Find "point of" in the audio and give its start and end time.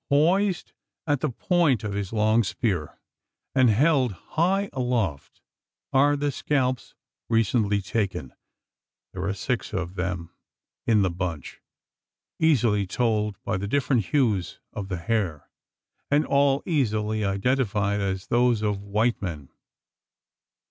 1.29-1.93